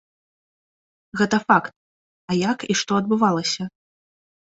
Гэта 1.21 1.37
факт, 1.47 1.71
а 2.31 2.41
як 2.49 2.59
і 2.73 2.81
што 2.83 2.91
адбывалася? 3.05 3.73